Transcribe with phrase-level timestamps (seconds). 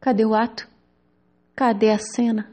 [0.00, 0.68] Cadê o ato?
[1.56, 2.50] Cadê a cena?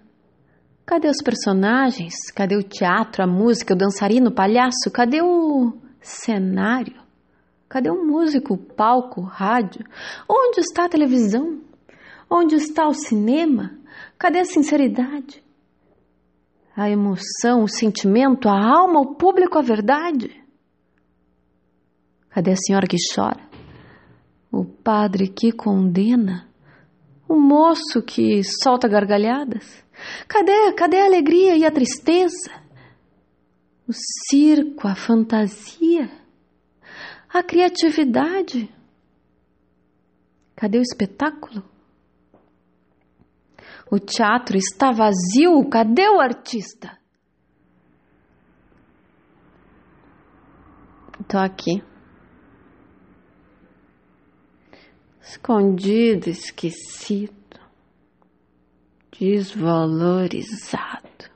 [0.86, 2.14] Cadê os personagens?
[2.36, 4.90] Cadê o teatro, a música, o dançarino, o palhaço?
[4.92, 7.00] Cadê o cenário?
[7.70, 9.86] Cadê o músico, o palco, o rádio?
[10.30, 11.62] Onde está a televisão?
[12.30, 13.78] Onde está o cinema?
[14.18, 15.44] Cadê a sinceridade?
[16.76, 20.44] A emoção, o sentimento, a alma, o público, a verdade?
[22.30, 23.40] Cadê a senhora que chora?
[24.52, 26.50] O padre que condena?
[27.28, 29.84] O moço que solta gargalhadas?
[30.28, 32.52] Cadê, cadê a alegria e a tristeza?
[33.88, 33.92] O
[34.30, 36.10] circo, a fantasia?
[37.30, 38.74] A criatividade?
[40.56, 41.64] Cadê o espetáculo?
[43.90, 45.68] O teatro está vazio.
[45.70, 46.98] Cadê o artista?
[51.28, 51.84] Tô aqui.
[55.28, 57.34] Escondido, esquecido,
[59.20, 61.32] desvalorizado,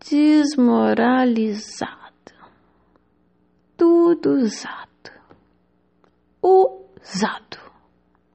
[0.00, 2.32] desmoralizado,
[3.76, 5.12] tudo usado,
[6.40, 7.58] usado,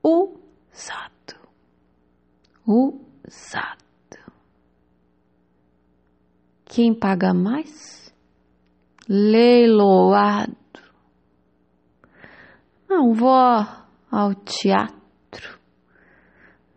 [0.03, 1.39] usado,
[2.67, 3.79] usado.
[6.65, 8.13] Quem paga mais?
[9.07, 10.55] Leiloado.
[12.87, 13.78] Não vou
[14.11, 15.59] ao teatro.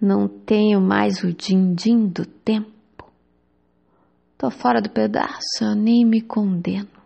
[0.01, 2.73] Não tenho mais o din-din do tempo.
[4.37, 7.03] Tô fora do pedaço, eu nem me condeno.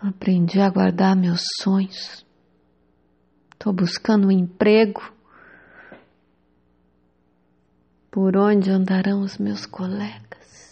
[0.00, 2.26] Aprendi a guardar meus sonhos.
[3.56, 5.00] Tô buscando um emprego.
[8.10, 10.71] Por onde andarão os meus colegas?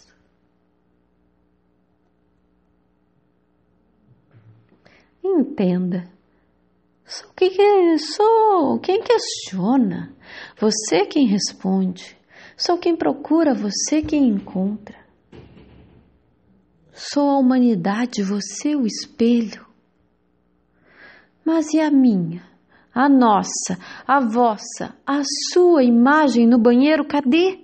[5.39, 6.11] Entenda.
[7.05, 10.13] Sou quem, sou quem questiona,
[10.59, 12.17] você quem responde.
[12.57, 14.97] Sou quem procura, você quem encontra.
[16.93, 19.65] Sou a humanidade, você o espelho.
[21.43, 22.43] Mas e a minha,
[22.93, 27.59] a nossa, a vossa, a sua imagem no banheiro, cadê?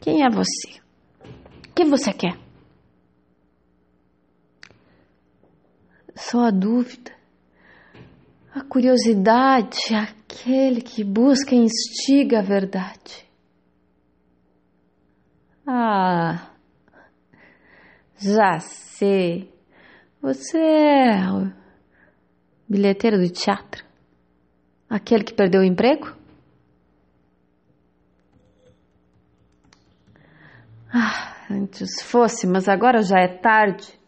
[0.00, 0.87] Quem é você?
[1.78, 2.36] Que você quer?
[6.16, 7.12] Só a dúvida,
[8.52, 13.24] a curiosidade, aquele que busca e instiga a verdade.
[15.64, 16.50] Ah,
[18.16, 19.54] já sei.
[20.20, 21.52] Você é o
[22.68, 23.84] bilheteiro do teatro?
[24.90, 26.12] Aquele que perdeu o emprego?
[30.92, 33.98] Ah, antes fosse, mas agora já é tarde.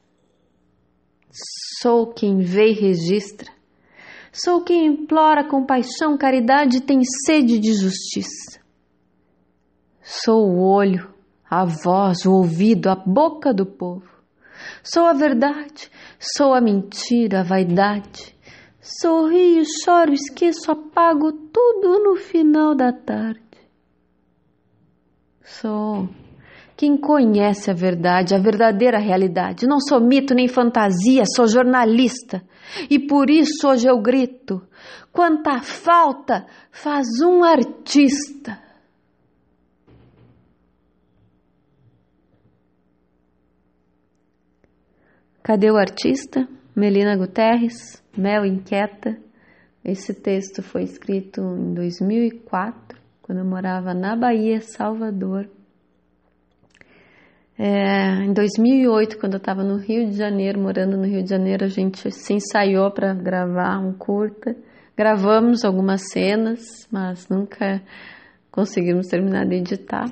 [1.80, 3.50] Sou quem vê e registra.
[4.32, 8.60] Sou quem implora compaixão, caridade e tem sede de justiça.
[10.02, 11.12] Sou o olho,
[11.48, 14.08] a voz, o ouvido, a boca do povo.
[14.82, 18.36] Sou a verdade, sou a mentira, a vaidade.
[18.80, 23.40] Sorrio, choro, esqueço, apago tudo no final da tarde.
[25.42, 26.08] Sou
[26.80, 29.66] quem conhece a verdade, a verdadeira realidade.
[29.66, 32.42] Não sou mito nem fantasia, sou jornalista.
[32.88, 34.66] E por isso hoje eu grito:
[35.12, 38.58] quanta falta faz um artista.
[45.42, 46.48] Cadê o artista?
[46.74, 49.18] Melina Guterres, Mel Inquieta.
[49.84, 55.59] Esse texto foi escrito em 2004, quando eu morava na Bahia, Salvador.
[57.62, 61.66] É, em 2008, quando eu estava no Rio de Janeiro, morando no Rio de Janeiro,
[61.66, 64.56] a gente se ensaiou para gravar um curta.
[64.96, 67.82] Gravamos algumas cenas, mas nunca
[68.50, 70.10] conseguimos terminar de editar.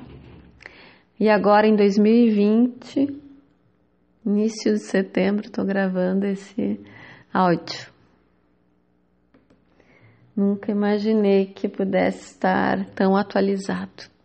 [1.19, 3.19] E agora, em 2020,
[4.23, 6.79] início de setembro, estou gravando esse
[7.33, 7.91] áudio.
[10.37, 14.18] Nunca imaginei que pudesse estar tão atualizado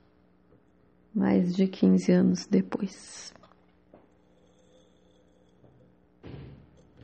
[1.14, 3.33] mais de 15 anos depois.